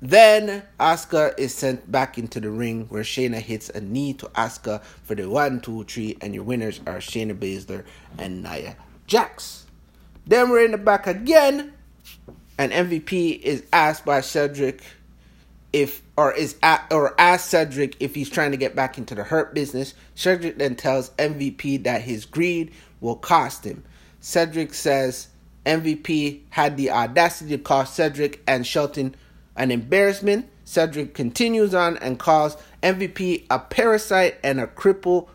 Then 0.00 0.62
Asuka 0.78 1.36
is 1.38 1.54
sent 1.54 1.90
back 1.90 2.18
into 2.18 2.38
the 2.38 2.50
ring 2.50 2.86
where 2.90 3.02
Shayna 3.02 3.40
hits 3.40 3.70
a 3.70 3.80
knee 3.80 4.12
to 4.14 4.26
Asuka 4.26 4.82
for 5.02 5.14
the 5.14 5.28
one, 5.28 5.60
two, 5.60 5.82
three, 5.84 6.16
and 6.20 6.34
your 6.34 6.44
winners 6.44 6.80
are 6.86 6.98
Shayna 6.98 7.34
Baszler 7.36 7.84
and 8.18 8.42
Nia 8.42 8.76
Jax. 9.06 9.63
Then 10.26 10.50
we're 10.50 10.64
in 10.64 10.70
the 10.70 10.78
back 10.78 11.06
again, 11.06 11.72
and 12.58 12.72
MVP 12.72 13.40
is 13.40 13.64
asked 13.72 14.04
by 14.04 14.20
Cedric 14.20 14.82
if 15.72 16.02
or 16.16 16.32
is 16.32 16.56
at, 16.62 16.86
or 16.90 17.18
asked 17.20 17.50
Cedric 17.50 17.96
if 18.00 18.14
he's 18.14 18.30
trying 18.30 18.52
to 18.52 18.56
get 18.56 18.76
back 18.76 18.96
into 18.96 19.14
the 19.14 19.24
hurt 19.24 19.54
business. 19.54 19.94
Cedric 20.14 20.58
then 20.58 20.76
tells 20.76 21.10
MVP 21.10 21.82
that 21.84 22.02
his 22.02 22.24
greed 22.24 22.72
will 23.00 23.16
cost 23.16 23.64
him. 23.64 23.84
Cedric 24.20 24.72
says 24.72 25.28
MVP 25.66 26.42
had 26.50 26.76
the 26.76 26.90
audacity 26.90 27.56
to 27.56 27.62
call 27.62 27.84
Cedric 27.84 28.42
and 28.46 28.66
Shelton 28.66 29.14
an 29.56 29.70
embarrassment. 29.70 30.48
Cedric 30.64 31.12
continues 31.12 31.74
on 31.74 31.96
and 31.98 32.18
calls 32.18 32.56
MVP 32.82 33.44
a 33.50 33.58
parasite 33.58 34.36
and 34.42 34.60
a 34.60 34.66
cripple 34.66 35.28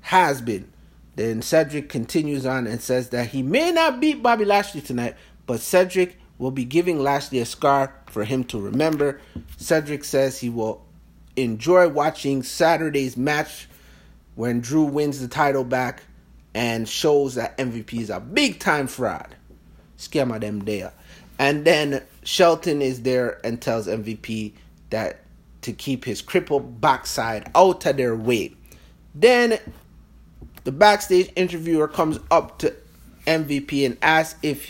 has 0.00 0.42
been. 0.42 0.70
Then 1.16 1.42
Cedric 1.42 1.88
continues 1.88 2.44
on 2.44 2.66
and 2.66 2.80
says 2.80 3.10
that 3.10 3.28
he 3.28 3.42
may 3.42 3.70
not 3.70 4.00
beat 4.00 4.22
Bobby 4.22 4.44
Lashley 4.44 4.80
tonight, 4.80 5.14
but 5.46 5.60
Cedric 5.60 6.18
will 6.38 6.50
be 6.50 6.64
giving 6.64 6.98
Lashley 6.98 7.38
a 7.38 7.46
scar 7.46 7.94
for 8.06 8.24
him 8.24 8.44
to 8.44 8.60
remember. 8.60 9.20
Cedric 9.56 10.04
says 10.04 10.40
he 10.40 10.50
will 10.50 10.84
enjoy 11.36 11.88
watching 11.88 12.42
Saturday's 12.42 13.16
match 13.16 13.68
when 14.34 14.60
Drew 14.60 14.84
wins 14.84 15.20
the 15.20 15.28
title 15.28 15.64
back 15.64 16.02
and 16.54 16.88
shows 16.88 17.34
that 17.34 17.56
MVP 17.58 18.00
is 18.00 18.10
a 18.10 18.20
big 18.20 18.58
time 18.58 18.86
fraud. 18.86 19.36
Scammer 19.98 20.40
them 20.40 20.60
there. 20.60 20.92
And 21.38 21.64
then 21.64 22.02
Shelton 22.22 22.82
is 22.82 23.02
there 23.02 23.40
and 23.44 23.60
tells 23.60 23.86
MVP 23.86 24.52
that 24.90 25.20
to 25.62 25.72
keep 25.72 26.04
his 26.04 26.22
crippled 26.22 26.80
backside 26.80 27.50
out 27.54 27.86
of 27.86 27.96
their 27.96 28.14
way. 28.14 28.54
Then 29.14 29.58
the 30.64 30.72
backstage 30.72 31.30
interviewer 31.36 31.88
comes 31.88 32.18
up 32.30 32.58
to 32.60 32.74
MVP 33.26 33.84
and 33.86 33.96
asks 34.02 34.38
if 34.42 34.68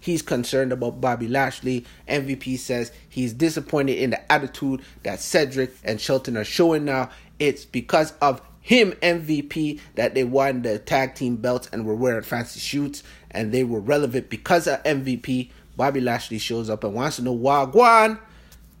he's 0.00 0.22
concerned 0.22 0.72
about 0.72 1.00
Bobby 1.00 1.28
Lashley. 1.28 1.84
MVP 2.08 2.58
says 2.58 2.92
he's 3.08 3.32
disappointed 3.32 3.98
in 3.98 4.10
the 4.10 4.32
attitude 4.32 4.82
that 5.04 5.20
Cedric 5.20 5.72
and 5.84 6.00
Shelton 6.00 6.36
are 6.36 6.44
showing 6.44 6.84
now. 6.84 7.10
It's 7.38 7.64
because 7.64 8.12
of 8.20 8.42
him 8.60 8.92
MVP 9.02 9.80
that 9.94 10.14
they 10.14 10.24
won 10.24 10.62
the 10.62 10.78
tag 10.78 11.14
team 11.14 11.36
belts 11.36 11.68
and 11.72 11.86
were 11.86 11.94
wearing 11.94 12.22
fancy 12.22 12.60
suits 12.60 13.02
and 13.30 13.52
they 13.52 13.64
were 13.64 13.80
relevant 13.80 14.30
because 14.30 14.66
of 14.66 14.82
MVP. 14.82 15.50
Bobby 15.76 16.00
Lashley 16.00 16.38
shows 16.38 16.68
up 16.68 16.84
and 16.84 16.92
wants 16.94 17.16
to 17.16 17.22
know 17.22 17.36
Wagwan. 17.36 18.18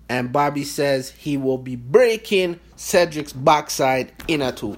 And 0.08 0.32
Bobby 0.32 0.64
says 0.64 1.10
he 1.10 1.36
will 1.36 1.58
be 1.58 1.76
breaking 1.76 2.58
Cedric's 2.74 3.32
backside 3.32 4.12
in 4.26 4.42
a 4.42 4.50
two. 4.50 4.76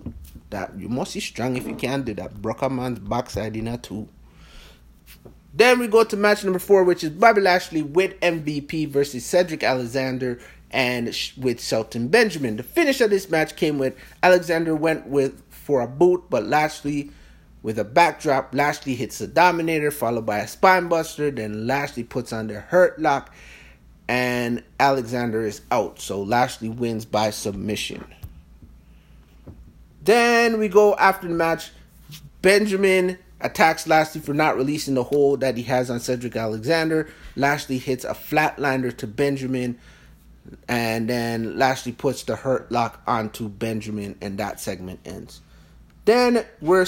That 0.52 0.78
you 0.78 0.88
must 0.88 1.14
be 1.14 1.20
strong 1.20 1.56
if 1.56 1.66
you 1.66 1.74
can 1.74 2.02
do 2.02 2.14
that. 2.14 2.40
Brock 2.40 2.70
man's 2.70 2.98
backside 2.98 3.56
in 3.56 3.66
a 3.68 3.78
two. 3.78 4.08
Then 5.54 5.78
we 5.78 5.86
go 5.86 6.04
to 6.04 6.16
match 6.16 6.44
number 6.44 6.58
four, 6.58 6.84
which 6.84 7.02
is 7.02 7.10
Bobby 7.10 7.40
Lashley 7.40 7.82
with 7.82 8.18
MVP 8.20 8.88
versus 8.88 9.24
Cedric 9.24 9.62
Alexander 9.62 10.38
and 10.70 11.06
with 11.36 11.62
Shelton 11.62 12.08
Benjamin. 12.08 12.56
The 12.56 12.62
finish 12.62 13.00
of 13.00 13.10
this 13.10 13.28
match 13.28 13.56
came 13.56 13.78
with 13.78 13.96
Alexander 14.22 14.74
went 14.74 15.06
with 15.06 15.42
for 15.50 15.80
a 15.80 15.86
boot, 15.86 16.24
but 16.28 16.44
Lashley 16.44 17.10
with 17.62 17.78
a 17.78 17.84
backdrop. 17.84 18.54
Lashley 18.54 18.94
hits 18.94 19.18
the 19.18 19.26
Dominator, 19.26 19.90
followed 19.90 20.26
by 20.26 20.38
a 20.40 20.46
spinebuster. 20.46 21.34
Then 21.34 21.66
Lashley 21.66 22.04
puts 22.04 22.32
on 22.32 22.48
the 22.48 22.60
Hurt 22.60 23.00
Lock, 23.00 23.34
and 24.08 24.62
Alexander 24.78 25.44
is 25.44 25.62
out. 25.70 26.00
So 26.00 26.22
Lashley 26.22 26.68
wins 26.68 27.04
by 27.04 27.30
submission. 27.30 28.04
Then 30.04 30.58
we 30.58 30.68
go 30.68 30.94
after 30.96 31.28
the 31.28 31.34
match. 31.34 31.70
Benjamin 32.40 33.18
attacks 33.40 33.86
Lashley 33.86 34.20
for 34.20 34.34
not 34.34 34.56
releasing 34.56 34.94
the 34.94 35.04
hold 35.04 35.40
that 35.40 35.56
he 35.56 35.62
has 35.64 35.90
on 35.90 36.00
Cedric 36.00 36.36
Alexander. 36.36 37.08
Lashley 37.36 37.78
hits 37.78 38.04
a 38.04 38.14
flatliner 38.14 38.96
to 38.96 39.06
Benjamin, 39.06 39.78
and 40.68 41.08
then 41.08 41.56
Lashley 41.58 41.92
puts 41.92 42.24
the 42.24 42.36
hurt 42.36 42.70
lock 42.72 43.02
onto 43.06 43.48
Benjamin, 43.48 44.16
and 44.20 44.38
that 44.38 44.60
segment 44.60 45.00
ends. 45.04 45.40
Then 46.04 46.44
we're 46.60 46.86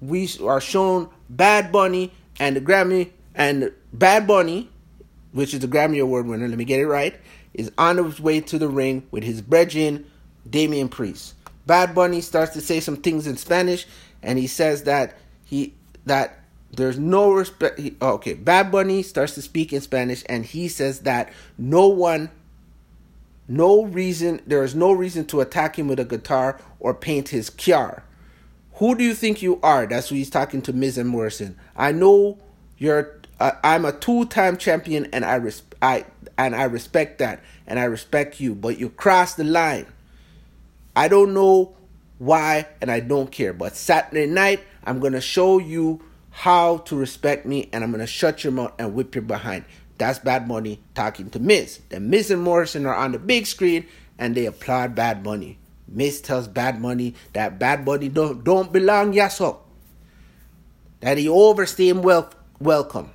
we 0.00 0.28
are 0.42 0.60
shown 0.60 1.08
Bad 1.28 1.70
Bunny 1.72 2.12
and 2.38 2.56
the 2.56 2.60
Grammy 2.60 3.10
and 3.34 3.72
Bad 3.92 4.26
Bunny, 4.26 4.70
which 5.32 5.54
is 5.54 5.60
the 5.60 5.68
Grammy 5.68 6.00
Award 6.00 6.26
winner. 6.26 6.48
Let 6.48 6.58
me 6.58 6.64
get 6.64 6.80
it 6.80 6.86
right. 6.86 7.14
Is 7.52 7.70
on 7.78 7.98
his 7.98 8.20
way 8.20 8.40
to 8.40 8.58
the 8.58 8.68
ring 8.68 9.06
with 9.10 9.22
his 9.22 9.40
brethren, 9.40 10.06
Damian 10.48 10.88
Priest. 10.88 11.34
Bad 11.66 11.94
Bunny 11.94 12.20
starts 12.20 12.52
to 12.52 12.60
say 12.60 12.80
some 12.80 12.96
things 12.96 13.26
in 13.26 13.36
Spanish, 13.36 13.86
and 14.22 14.38
he 14.38 14.46
says 14.46 14.84
that 14.84 15.16
he 15.44 15.74
that 16.06 16.40
there's 16.72 16.98
no 16.98 17.32
respect. 17.32 17.80
Oh, 18.00 18.14
okay, 18.14 18.34
Bad 18.34 18.70
Bunny 18.70 19.02
starts 19.02 19.34
to 19.34 19.42
speak 19.42 19.72
in 19.72 19.80
Spanish, 19.80 20.24
and 20.28 20.44
he 20.44 20.68
says 20.68 21.00
that 21.00 21.32
no 21.56 21.88
one, 21.88 22.30
no 23.48 23.84
reason, 23.84 24.42
there 24.46 24.64
is 24.64 24.74
no 24.74 24.92
reason 24.92 25.24
to 25.26 25.40
attack 25.40 25.78
him 25.78 25.88
with 25.88 26.00
a 26.00 26.04
guitar 26.04 26.60
or 26.80 26.94
paint 26.94 27.30
his 27.30 27.48
car. 27.50 28.02
Who 28.74 28.94
do 28.94 29.04
you 29.04 29.14
think 29.14 29.40
you 29.40 29.60
are? 29.62 29.86
That's 29.86 30.08
who 30.08 30.16
he's 30.16 30.30
talking 30.30 30.60
to 30.62 30.72
Miz 30.72 30.98
and 30.98 31.08
Morrison. 31.08 31.56
I 31.76 31.92
know 31.92 32.38
you're. 32.76 33.20
Uh, 33.40 33.52
I'm 33.64 33.84
a 33.84 33.92
two-time 33.92 34.56
champion, 34.56 35.06
and 35.12 35.24
I 35.24 35.36
res- 35.36 35.62
I 35.80 36.04
and 36.36 36.54
I 36.54 36.64
respect 36.64 37.18
that, 37.18 37.40
and 37.66 37.78
I 37.78 37.84
respect 37.84 38.40
you. 38.40 38.54
But 38.54 38.78
you 38.78 38.90
crossed 38.90 39.36
the 39.36 39.44
line. 39.44 39.86
I 40.96 41.08
don't 41.08 41.34
know 41.34 41.76
why, 42.18 42.66
and 42.80 42.90
I 42.90 43.00
don't 43.00 43.30
care. 43.30 43.52
But 43.52 43.76
Saturday 43.76 44.26
night, 44.26 44.60
I'm 44.84 45.00
gonna 45.00 45.20
show 45.20 45.58
you 45.58 46.02
how 46.30 46.78
to 46.78 46.96
respect 46.96 47.46
me, 47.46 47.68
and 47.72 47.82
I'm 47.82 47.90
gonna 47.90 48.06
shut 48.06 48.44
your 48.44 48.52
mouth 48.52 48.72
and 48.78 48.94
whip 48.94 49.14
your 49.14 49.22
behind. 49.22 49.64
That's 49.98 50.18
Bad 50.18 50.48
Money 50.48 50.80
talking 50.94 51.30
to 51.30 51.38
Miz. 51.38 51.80
Then 51.88 52.10
Miz 52.10 52.30
and 52.30 52.42
Morrison 52.42 52.86
are 52.86 52.94
on 52.94 53.12
the 53.12 53.18
big 53.18 53.46
screen, 53.46 53.86
and 54.18 54.34
they 54.34 54.46
applaud 54.46 54.94
Bad 54.94 55.24
Money. 55.24 55.58
Miz 55.86 56.20
tells 56.20 56.48
Bad 56.48 56.80
Money 56.80 57.14
that 57.32 57.58
Bad 57.58 57.84
Money 57.84 58.08
don't, 58.08 58.42
don't 58.42 58.72
belong 58.72 59.12
yaso. 59.12 59.58
That 61.00 61.18
he 61.18 61.28
overstayed 61.28 61.98
wel- 61.98 62.32
welcome. 62.58 63.10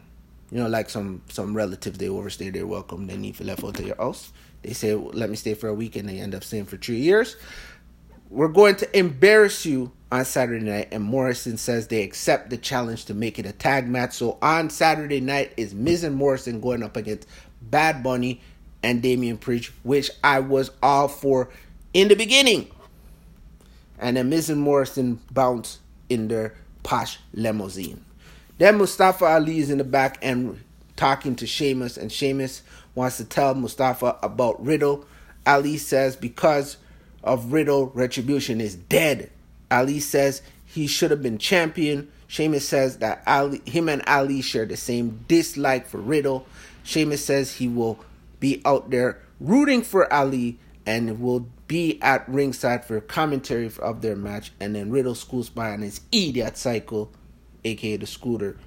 You 0.52 0.60
know, 0.60 0.68
like 0.68 0.90
some 0.90 1.22
some 1.30 1.56
relatives, 1.56 1.98
they 1.98 2.10
overstay 2.10 2.50
their 2.50 2.66
welcome. 2.66 3.08
They 3.08 3.18
need 3.18 3.36
to 3.36 3.44
left 3.44 3.64
out 3.64 3.76
to 3.76 3.84
your 3.84 3.96
house. 3.98 4.32
They 4.62 4.74
say, 4.74 4.94
let 4.94 5.30
me 5.30 5.36
stay 5.36 5.54
for 5.54 5.68
a 5.68 5.74
week, 5.74 5.96
and 5.96 6.08
they 6.08 6.20
end 6.20 6.36
up 6.36 6.44
staying 6.44 6.66
for 6.66 6.78
three 6.78 7.00
years. 7.00 7.36
We're 8.30 8.50
going 8.50 8.76
to 8.78 8.98
embarrass 8.98 9.66
you 9.66 9.92
on 10.12 10.26
Saturday 10.26 10.66
night, 10.66 10.90
and 10.92 11.04
Morrison 11.04 11.58
says 11.58 11.88
they 11.88 12.04
accept 12.04 12.50
the 12.50 12.58
challenge 12.58 13.06
to 13.06 13.14
make 13.14 13.40
it 13.40 13.46
a 13.46 13.52
tag 13.52 13.88
match. 13.88 14.14
So 14.14 14.38
on 14.42 14.70
Saturday 14.70 15.20
night 15.22 15.54
is 15.58 15.74
Miz 15.74 16.04
and 16.04 16.16
Morrison 16.16 16.62
going 16.62 16.84
up 16.84 16.98
against 16.98 17.28
Bad 17.62 18.04
Bunny 18.04 18.42
and 18.84 19.02
Damian 19.02 19.38
Priest, 19.38 19.72
which 19.84 20.12
I 20.24 20.40
was 20.40 20.72
all 20.82 21.08
for 21.08 21.50
in 21.94 22.08
the 22.08 22.16
beginning. 22.16 22.70
And 23.98 24.18
then 24.18 24.30
Miz 24.30 24.50
and 24.50 24.62
Morrison 24.62 25.20
bounce 25.32 25.80
in 26.10 26.28
their 26.28 26.56
posh 26.84 27.20
limousine. 27.34 28.04
Then 28.58 28.78
Mustafa 28.78 29.26
Ali 29.26 29.60
is 29.60 29.70
in 29.70 29.78
the 29.78 29.84
back 29.84 30.18
and 30.22 30.64
talking 31.00 31.34
to 31.38 31.48
Sheamus, 31.48 31.96
and 31.96 32.12
Sheamus 32.12 32.62
wants 32.94 33.16
to 33.18 33.24
tell 33.24 33.56
Mustafa 33.56 34.20
about 34.22 34.62
Riddle. 34.64 35.06
Ali 35.48 35.78
says 35.78 36.18
because 36.18 36.76
of 37.24 37.54
Riddle, 37.54 37.88
Retribution 37.88 38.60
is 38.60 38.76
dead. 38.76 39.32
Ali 39.72 40.02
says 40.02 40.42
he 40.66 40.88
should 40.88 41.10
have 41.10 41.24
been 41.24 41.38
champion. 41.38 42.12
Sheamus 42.28 42.68
says 42.68 42.98
that 42.98 43.24
Ali, 43.26 43.62
him 43.66 43.88
and 43.88 44.04
Ali 44.08 44.42
share 44.42 44.66
the 44.66 44.76
same 44.76 45.24
dislike 45.30 45.88
for 45.88 46.00
Riddle. 46.00 46.46
Sheamus 46.84 47.24
says 47.24 47.54
he 47.54 47.70
will 47.70 48.04
be 48.42 48.62
out 48.66 48.90
there 48.90 49.22
rooting 49.40 49.84
for 49.84 50.12
Ali 50.14 50.60
and 50.86 51.22
will 51.22 51.48
be 51.70 51.98
at 52.02 52.28
ringside 52.28 52.84
for 52.84 53.00
commentary 53.00 53.72
of 53.80 54.02
their 54.02 54.18
match. 54.18 54.52
And 54.60 54.76
then 54.76 54.92
Riddle 54.92 55.16
schools 55.16 55.48
by 55.48 55.72
on 55.72 55.82
his 55.82 56.02
idiot 56.12 56.58
cycle, 56.58 57.10
aka 57.64 57.96
the 57.96 58.06
scooter, 58.06 58.58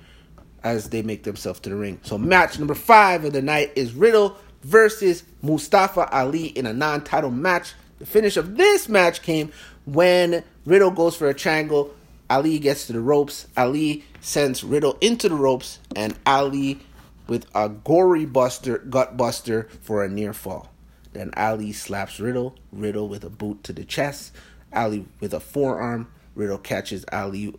as 0.64 0.90
they 0.90 1.02
make 1.02 1.25
themselves 1.25 1.61
to 1.61 1.71
the 1.71 1.76
ring. 1.76 1.99
So 2.02 2.19
match 2.19 2.59
number 2.59 2.75
five 2.75 3.25
of 3.25 3.33
the 3.33 3.42
night 3.42 3.73
is 3.76 3.95
Riddle 3.95 4.37
versus 4.62 5.25
Mustafa 5.42 6.09
Ali 6.14 6.47
in 6.47 6.66
a 6.66 6.73
non-title 6.73 7.31
match. 7.31 7.75
The 7.99 8.07
finish 8.07 8.37
of 8.37 8.57
this 8.57 8.88
match 8.88 9.23
came 9.23 9.52
when 9.85 10.45
Riddle 10.64 10.90
goes 10.90 11.16
for 11.16 11.28
a 11.28 11.35
triangle. 11.35 11.95
Ali 12.31 12.59
gets 12.59 12.87
to 12.87 12.92
the 12.92 13.00
ropes. 13.00 13.47
Ali 13.57 14.04
sends 14.21 14.64
Riddle 14.64 14.97
into 15.00 15.28
the 15.28 15.35
ropes, 15.35 15.78
and 15.95 16.16
Ali 16.25 16.81
with 17.26 17.47
a 17.54 17.69
gory 17.69 18.25
buster, 18.25 18.78
gut 18.78 19.16
buster 19.16 19.69
for 19.83 20.04
a 20.04 20.09
near 20.09 20.33
fall. 20.33 20.73
Then 21.12 21.31
Ali 21.37 21.73
slaps 21.73 22.19
Riddle. 22.19 22.57
Riddle 22.73 23.09
with 23.09 23.25
a 23.25 23.31
boot 23.31 23.62
to 23.64 23.73
the 23.73 23.85
chest. 23.85 24.33
Ali 24.73 25.04
with 25.21 25.35
a 25.35 25.40
forearm. 25.40 26.11
Riddle 26.35 26.59
catches 26.59 27.04
Ali 27.12 27.54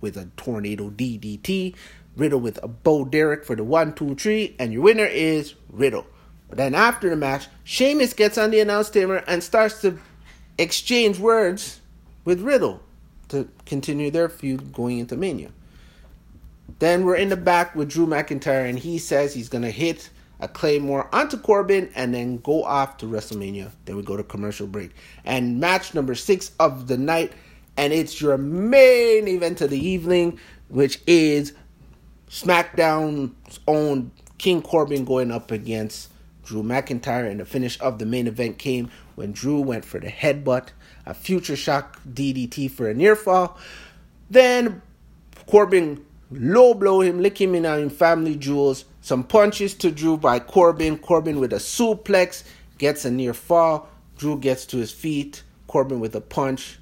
with 0.00 0.16
a 0.16 0.28
tornado 0.36 0.90
DDT. 0.90 1.74
Riddle 2.16 2.40
with 2.40 2.58
a 2.62 2.68
Bro 2.68 3.06
Derek 3.06 3.44
for 3.44 3.54
the 3.54 3.64
one, 3.64 3.94
two, 3.94 4.14
three, 4.14 4.56
and 4.58 4.72
your 4.72 4.82
winner 4.82 5.04
is 5.04 5.54
Riddle. 5.70 6.06
But 6.48 6.58
then 6.58 6.74
after 6.74 7.10
the 7.10 7.16
match, 7.16 7.46
Sheamus 7.64 8.12
gets 8.12 8.38
on 8.38 8.50
the 8.50 8.60
announce 8.60 8.90
table 8.90 9.20
and 9.26 9.42
starts 9.42 9.80
to 9.82 9.98
exchange 10.58 11.18
words 11.18 11.80
with 12.24 12.40
Riddle 12.40 12.80
to 13.28 13.48
continue 13.66 14.10
their 14.10 14.28
feud 14.28 14.72
going 14.72 14.98
into 14.98 15.16
Mania. 15.16 15.50
Then 16.78 17.04
we're 17.04 17.16
in 17.16 17.28
the 17.28 17.36
back 17.36 17.74
with 17.74 17.90
Drew 17.90 18.06
McIntyre, 18.06 18.68
and 18.68 18.78
he 18.78 18.98
says 18.98 19.34
he's 19.34 19.48
gonna 19.48 19.70
hit 19.70 20.10
a 20.40 20.48
Claymore 20.48 21.08
onto 21.12 21.36
Corbin 21.36 21.90
and 21.94 22.14
then 22.14 22.38
go 22.38 22.62
off 22.64 22.98
to 22.98 23.06
WrestleMania. 23.06 23.70
Then 23.84 23.96
we 23.96 24.02
go 24.02 24.16
to 24.16 24.22
commercial 24.22 24.66
break. 24.66 24.90
And 25.24 25.58
match 25.58 25.94
number 25.94 26.14
six 26.14 26.52
of 26.60 26.88
the 26.88 26.98
night, 26.98 27.32
and 27.76 27.92
it's 27.92 28.20
your 28.20 28.36
main 28.36 29.28
event 29.28 29.60
of 29.60 29.70
the 29.70 29.84
evening, 29.84 30.38
which 30.68 31.00
is 31.06 31.54
SmackDown's 32.30 33.60
own 33.66 34.10
King 34.38 34.62
Corbin 34.62 35.04
going 35.04 35.30
up 35.30 35.50
against 35.50 36.10
Drew 36.44 36.62
McIntyre. 36.62 37.30
And 37.30 37.40
the 37.40 37.44
finish 37.44 37.80
of 37.80 37.98
the 37.98 38.06
main 38.06 38.26
event 38.26 38.58
came 38.58 38.90
when 39.14 39.32
Drew 39.32 39.60
went 39.60 39.84
for 39.84 39.98
the 39.98 40.08
headbutt, 40.08 40.68
a 41.04 41.14
future 41.14 41.56
shock 41.56 42.00
DDT 42.08 42.70
for 42.70 42.88
a 42.88 42.94
near 42.94 43.16
fall. 43.16 43.58
Then 44.30 44.82
Corbin 45.46 46.04
low 46.30 46.74
blow 46.74 47.00
him, 47.00 47.20
lick 47.20 47.40
him 47.40 47.54
in 47.54 47.66
uh, 47.66 47.76
on 47.76 47.90
family 47.90 48.36
jewels. 48.36 48.84
Some 49.00 49.22
punches 49.22 49.74
to 49.74 49.90
Drew 49.90 50.16
by 50.16 50.40
Corbin. 50.40 50.98
Corbin 50.98 51.38
with 51.38 51.52
a 51.52 51.56
suplex 51.56 52.44
gets 52.78 53.04
a 53.04 53.10
near 53.10 53.34
fall. 53.34 53.88
Drew 54.16 54.38
gets 54.38 54.66
to 54.66 54.78
his 54.78 54.90
feet. 54.90 55.42
Corbin 55.68 56.00
with 56.00 56.14
a 56.16 56.20
punch. 56.20 56.78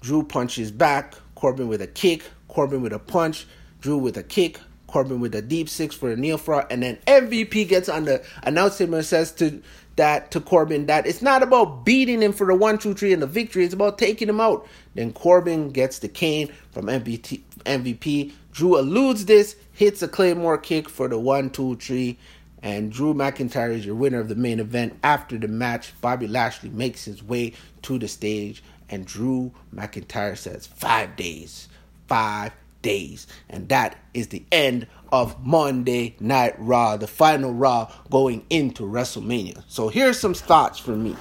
Drew 0.00 0.22
punches 0.22 0.70
back. 0.70 1.14
Corbin 1.34 1.68
with 1.68 1.82
a 1.82 1.86
kick. 1.86 2.22
Corbin 2.48 2.82
with 2.82 2.92
a 2.92 2.98
punch. 2.98 3.46
Drew 3.80 3.98
with 3.98 4.16
a 4.16 4.22
kick. 4.22 4.60
Corbin 4.96 5.20
with 5.20 5.34
a 5.34 5.42
deep 5.42 5.68
six 5.68 5.94
for 5.94 6.10
a 6.10 6.16
near 6.16 6.38
fall. 6.38 6.64
And 6.70 6.82
then 6.82 6.96
MVP 7.06 7.68
gets 7.68 7.86
on 7.86 8.06
the 8.06 8.24
announcement 8.44 8.94
and 8.94 9.04
says 9.04 9.30
to 9.32 9.62
that 9.96 10.30
to 10.30 10.40
Corbin 10.40 10.86
that 10.86 11.06
it's 11.06 11.20
not 11.20 11.42
about 11.42 11.84
beating 11.84 12.22
him 12.22 12.32
for 12.32 12.46
the 12.46 12.54
one, 12.54 12.78
two, 12.78 12.94
three 12.94 13.12
and 13.12 13.20
the 13.20 13.26
victory. 13.26 13.66
It's 13.66 13.74
about 13.74 13.98
taking 13.98 14.26
him 14.26 14.40
out. 14.40 14.66
Then 14.94 15.12
Corbin 15.12 15.68
gets 15.68 15.98
the 15.98 16.08
cane 16.08 16.50
from 16.70 16.86
MVP. 16.86 17.42
MVP. 17.66 18.32
Drew 18.52 18.78
eludes 18.78 19.26
this, 19.26 19.56
hits 19.74 20.00
a 20.00 20.08
Claymore 20.08 20.56
kick 20.56 20.88
for 20.88 21.08
the 21.08 21.18
one, 21.18 21.50
two, 21.50 21.76
three, 21.76 22.16
and 22.62 22.90
Drew 22.90 23.12
McIntyre 23.12 23.74
is 23.74 23.84
your 23.84 23.96
winner 23.96 24.20
of 24.20 24.30
the 24.30 24.34
main 24.34 24.60
event. 24.60 24.98
After 25.02 25.36
the 25.36 25.46
match, 25.46 25.92
Bobby 26.00 26.26
Lashley 26.26 26.70
makes 26.70 27.04
his 27.04 27.22
way 27.22 27.52
to 27.82 27.98
the 27.98 28.08
stage, 28.08 28.62
and 28.88 29.04
Drew 29.04 29.52
McIntyre 29.74 30.38
says, 30.38 30.66
Five 30.66 31.16
days, 31.16 31.68
five 32.08 32.52
days. 32.86 33.26
And 33.50 33.68
that 33.68 33.96
is 34.14 34.28
the 34.28 34.44
end 34.52 34.86
of 35.10 35.44
Monday 35.44 36.14
Night 36.20 36.54
Raw, 36.56 36.96
the 36.96 37.08
final 37.08 37.52
Raw 37.52 37.92
going 38.10 38.46
into 38.48 38.84
WrestleMania. 38.84 39.64
So 39.66 39.88
here's 39.88 40.20
some 40.20 40.34
thoughts 40.34 40.78
from 40.78 41.02
me. 41.02 41.16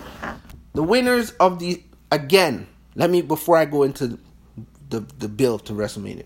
The 0.73 0.83
winners 0.83 1.31
of 1.39 1.57
the, 1.57 1.81
again, 2.11 2.67
let 2.93 3.09
me, 3.09 3.23
before 3.23 3.57
I 3.57 3.65
go 3.65 3.81
into 3.81 4.19
the, 4.89 4.99
the 5.17 5.27
build 5.27 5.65
to 5.65 5.73
WrestleMania 5.73 6.25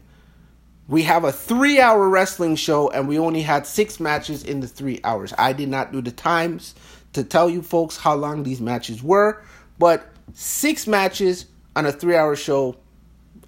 we 0.89 1.03
have 1.03 1.23
a 1.23 1.31
three 1.31 1.79
hour 1.79 2.09
wrestling 2.09 2.55
show 2.55 2.89
and 2.89 3.07
we 3.07 3.19
only 3.19 3.43
had 3.43 3.67
six 3.67 3.99
matches 3.99 4.43
in 4.43 4.59
the 4.59 4.67
three 4.67 4.99
hours. 5.03 5.31
I 5.37 5.53
did 5.53 5.69
not 5.69 5.91
do 5.91 6.01
the 6.01 6.11
times 6.11 6.73
to 7.13 7.23
tell 7.23 7.47
you 7.47 7.61
folks 7.61 7.95
how 7.95 8.15
long 8.15 8.41
these 8.41 8.59
matches 8.59 9.03
were, 9.03 9.43
but 9.77 10.09
six 10.33 10.87
matches 10.87 11.45
on 11.75 11.85
a 11.85 11.91
three 11.91 12.15
hour 12.15 12.35
show, 12.35 12.75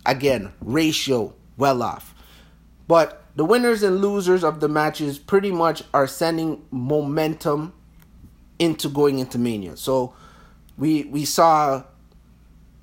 again, 0.06 0.54
ratio 0.62 1.34
well 1.62 1.84
off. 1.84 2.14
But 2.88 3.24
the 3.36 3.46
winners 3.46 3.84
and 3.84 4.02
losers 4.02 4.44
of 4.44 4.60
the 4.60 4.68
matches 4.68 5.18
pretty 5.18 5.52
much 5.52 5.84
are 5.94 6.08
sending 6.08 6.66
momentum 6.72 7.72
into 8.60 8.90
going 8.90 9.20
into 9.20 9.38
Mania. 9.38 9.78
So 9.78 10.14
we 10.78 11.06
we 11.06 11.24
saw 11.24 11.84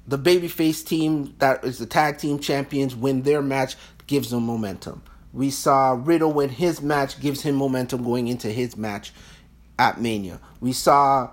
the 0.07 0.19
babyface 0.19 0.87
team 0.87 1.35
that 1.41 1.65
is 1.65 1.79
the 1.79 1.87
tag 1.87 2.19
team 2.19 2.39
champions 2.39 2.97
win 2.97 3.23
their 3.23 3.43
match 3.43 3.77
gives 4.07 4.31
them 4.31 4.45
momentum. 4.45 5.03
We 5.35 5.51
saw 5.51 5.99
Riddle 6.03 6.33
win 6.33 6.49
his 6.49 6.81
match, 6.81 7.21
gives 7.21 7.43
him 7.43 7.57
momentum 7.57 8.03
going 8.03 8.29
into 8.29 8.49
his 8.49 8.77
match 8.77 9.13
at 9.79 10.01
Mania. 10.01 10.41
We 10.61 10.73
saw 10.73 11.31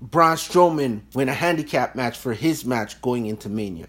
Braun 0.00 0.36
Strowman 0.36 1.02
win 1.14 1.28
a 1.28 1.34
handicap 1.34 1.94
match 1.94 2.18
for 2.18 2.32
his 2.32 2.64
match 2.64 3.00
going 3.00 3.26
into 3.26 3.48
Mania. 3.48 3.86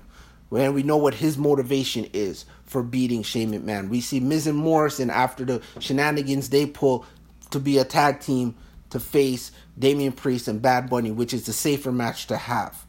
And 0.55 0.73
we 0.73 0.83
know 0.83 0.97
what 0.97 1.15
his 1.15 1.37
motivation 1.37 2.07
is 2.13 2.45
for 2.65 2.83
beating 2.83 3.23
Shane 3.23 3.51
McMahon. 3.51 3.89
We 3.89 4.01
see 4.01 4.19
Miz 4.19 4.47
and 4.47 4.57
Morrison 4.57 5.09
after 5.09 5.45
the 5.45 5.61
shenanigans 5.79 6.49
they 6.49 6.65
pull 6.65 7.05
to 7.51 7.59
be 7.59 7.77
a 7.77 7.83
tag 7.83 8.19
team 8.19 8.55
to 8.89 8.99
face 8.99 9.51
Damian 9.77 10.11
Priest 10.11 10.47
and 10.47 10.61
Bad 10.61 10.89
Bunny, 10.89 11.11
which 11.11 11.33
is 11.33 11.45
the 11.45 11.53
safer 11.53 11.91
match 11.91 12.27
to 12.27 12.37
have. 12.37 12.85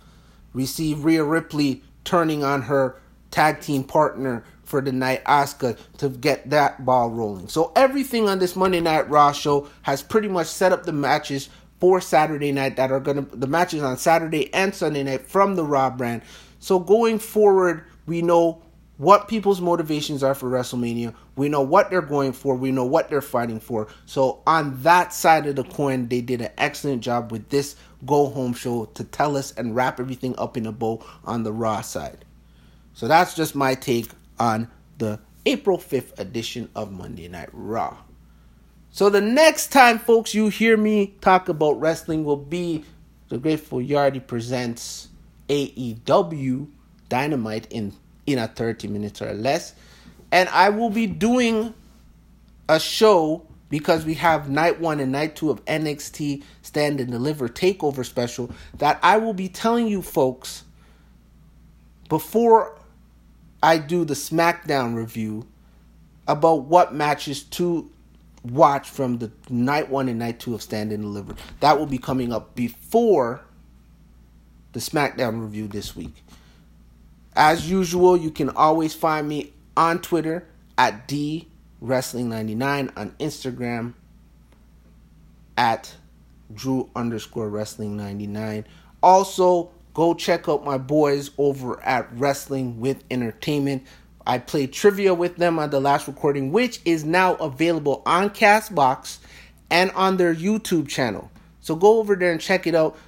We 0.53 0.66
see 0.66 0.94
Rhea 0.94 1.24
Ripley 1.24 1.83
turning 2.05 2.44
on 2.44 2.62
her 2.62 3.00
tag 3.31 3.61
team 3.61 3.85
partner 3.85 4.44
for 4.62 4.81
the 4.81 4.92
night 4.92 5.24
Asuka 5.24 5.79
to 5.98 6.09
get 6.09 6.50
that 6.50 6.85
ball 6.85 7.11
rolling. 7.11 7.48
So 7.48 7.72
everything 7.77 8.29
on 8.29 8.38
this 8.38 8.57
Monday 8.57 8.81
Night 8.81 9.09
Raw 9.11 9.33
show 9.33 9.68
has 9.83 10.03
pretty 10.03 10.29
much 10.29 10.46
set 10.46 10.72
up 10.72 10.85
the 10.85 10.92
matches 10.92 11.48
for 11.81 12.00
Saturday 12.00 12.53
night 12.53 12.77
that 12.77 12.90
are 12.92 13.00
gonna 13.00 13.22
the 13.22 13.46
matches 13.46 13.83
on 13.83 13.98
Saturday 13.98 14.53
and 14.55 14.74
Sunday 14.74 15.03
night 15.03 15.27
from 15.27 15.57
the 15.57 15.64
Raw 15.64 15.90
brand. 15.90 16.22
So 16.64 16.79
going 16.79 17.18
forward, 17.18 17.85
we 18.07 18.22
know 18.22 18.62
what 18.96 19.29
people's 19.29 19.61
motivations 19.61 20.22
are 20.22 20.35
for 20.35 20.48
WrestleMania. 20.48 21.14
We 21.37 21.50
know 21.50 21.61
what 21.61 21.90
they're 21.90 22.00
going 22.00 22.33
for. 22.33 22.55
We 22.55 22.72
know 22.72 22.87
what 22.87 23.11
they're 23.11 23.20
fighting 23.20 23.61
for. 23.61 23.87
So 24.07 24.40
on 24.46 24.81
that 24.83 25.12
side 25.12 25.46
of 25.46 25.57
the 25.57 25.64
coin, 25.64 26.09
they 26.09 26.22
did 26.22 26.40
an 26.40 26.53
excellent 26.57 27.03
job 27.03 27.31
with 27.31 27.50
this 27.50 27.77
go 28.07 28.31
home 28.31 28.55
show 28.55 28.87
to 28.87 29.05
tell 29.05 29.37
us 29.37 29.53
and 29.59 29.77
wrap 29.77 30.00
everything 30.00 30.35
up 30.38 30.57
in 30.57 30.64
a 30.64 30.72
bow 30.72 31.05
on 31.27 31.42
the 31.42 31.53
Raw 31.53 31.83
side. 31.83 32.24
So 32.94 33.09
that's 33.09 33.35
just 33.35 33.55
my 33.55 33.74
take 33.74 34.09
on 34.38 34.70
the 34.96 35.20
April 35.44 35.77
5th 35.77 36.18
edition 36.18 36.70
of 36.74 36.90
Monday 36.90 37.29
Night 37.29 37.50
Raw. 37.53 37.98
So 38.90 39.11
the 39.11 39.20
next 39.20 39.66
time, 39.70 39.98
folks, 39.98 40.33
you 40.33 40.48
hear 40.48 40.79
me 40.79 41.12
talk 41.20 41.50
about 41.50 41.79
wrestling 41.79 42.24
will 42.24 42.38
be 42.38 42.87
the 43.29 43.37
Gr8ful 43.37 43.87
Yardy 43.87 44.27
presents 44.27 45.09
AEW 45.49 46.69
Dynamite 47.09 47.67
in 47.71 47.93
in 48.27 48.39
a 48.39 48.49
30 48.49 48.89
minutes 48.89 49.21
or 49.21 49.33
less. 49.33 49.75
And 50.33 50.49
I 50.49 50.71
will 50.71 50.91
be 50.91 51.07
doing 51.07 51.75
a 52.69 52.81
show 52.81 53.47
because 53.69 54.05
we 54.05 54.15
have 54.15 54.49
night 54.49 54.81
one 54.81 55.01
and 55.01 55.13
night 55.13 55.37
two 55.37 55.51
of 55.51 55.65
NXT 55.65 56.43
Stand 56.63 57.01
and 57.01 57.11
Deliver 57.11 57.49
Takeover 57.49 58.05
special 58.05 58.51
that 58.79 58.99
I 59.03 59.19
will 59.19 59.35
be 59.35 59.49
telling 59.49 59.87
you 59.87 60.01
folks 60.01 60.65
before 62.09 62.79
I 63.63 63.79
do 63.79 64.05
the 64.05 64.15
SmackDown 64.15 64.95
review 64.95 65.47
about 66.27 66.65
what 66.67 66.95
matches 66.95 67.43
to 67.43 67.91
watch 68.45 68.89
from 68.89 69.19
the 69.19 69.31
night 69.49 69.91
one 69.91 70.09
and 70.09 70.19
night 70.19 70.39
two 70.39 70.55
of 70.55 70.63
Stand 70.63 70.93
and 70.93 71.03
Deliver. 71.03 71.35
That 71.61 71.79
will 71.79 71.87
be 71.87 71.99
coming 71.99 72.33
up 72.33 72.55
before 72.55 73.45
the 74.75 74.81
SmackDown 74.81 75.41
review 75.41 75.67
this 75.67 75.97
week. 75.97 76.23
As 77.35 77.69
usual, 77.69 78.17
you 78.17 78.31
can 78.31 78.51
always 78.51 78.95
find 78.95 79.27
me 79.27 79.53
on 79.77 80.01
Twitter 80.01 80.47
at 80.77 81.09
D 81.09 81.49
Wrestling99 81.83 82.93
on 82.97 83.11
Instagram 83.13 83.95
at 85.57 85.95
Drew 86.53 86.91
underscore 86.95 87.49
Wrestling 87.49 87.97
99. 87.97 88.67
Also, 89.03 89.71
Go 89.95 90.13
check 90.13 90.49
out 90.49 90.65
my 90.65 90.77
boys 90.77 91.31
over 91.39 91.81
at 91.83 92.09
Wrestling 92.19 92.81
with 92.81 93.05
Entertainment. 93.13 93.87
I 94.27 94.39
played 94.39 94.73
trivia 94.73 95.15
with 95.15 95.37
them 95.37 95.59
on 95.61 95.71
the 95.71 95.81
last 95.81 96.09
recording, 96.09 96.51
which 96.51 96.81
is 96.85 97.05
now 97.05 97.37
available 97.37 98.03
on 98.05 98.31
Castbox 98.31 99.19
and 99.71 99.93
on 99.93 100.17
their 100.17 100.35
YouTube 100.35 100.89
channel. 100.89 101.31
So 101.61 101.77
go 101.77 102.01
over 102.01 102.17
there 102.17 102.33
and 102.33 102.41
check 102.41 102.67
it 102.67 102.75
out. 102.75 102.99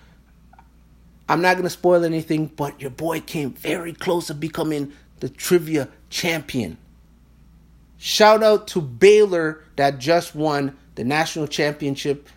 I'm 1.28 1.42
not 1.42 1.54
going 1.54 1.64
to 1.64 1.70
spoil 1.70 2.04
anything, 2.04 2.46
but 2.46 2.80
your 2.80 2.90
boy 2.90 3.20
came 3.20 3.52
very 3.52 3.92
close 3.92 4.28
to 4.28 4.34
becoming 4.34 4.92
the 5.20 5.28
trivia 5.28 5.88
champion. 6.08 6.78
Shout 7.98 8.42
out 8.42 8.68
to 8.68 8.80
Baylor 8.80 9.64
that 9.76 9.98
just 9.98 10.34
won 10.34 10.76
the 10.94 11.04
national 11.04 11.46
championship 11.46 12.28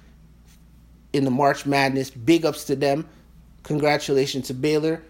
in 1.14 1.26
the 1.26 1.32
March 1.32 1.66
Madness. 1.66 2.10
Big 2.10 2.46
ups 2.46 2.64
to 2.66 2.76
them. 2.76 3.08
Congratulations 3.64 4.48
to 4.48 4.54
Baylor. 4.54 5.04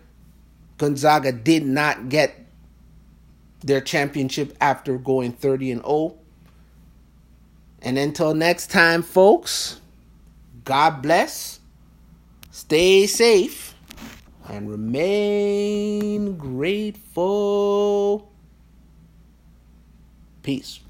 Gonzaga 0.78 1.32
did 1.32 1.66
not 1.66 2.10
get 2.10 2.36
their 3.62 3.82
championship 3.82 4.56
after 4.62 4.98
going 4.98 5.34
30 5.34 5.72
and 5.72 5.82
0. 5.82 6.16
And 7.82 7.98
until 7.98 8.34
next 8.34 8.72
time, 8.72 9.04
folks, 9.04 9.80
God 10.66 11.02
bless, 11.02 11.59
stay 12.60 13.08
safe, 13.08 13.74
and 14.50 14.70
remain 14.70 16.38
grateful. 16.38 18.30
Peace. 20.44 20.82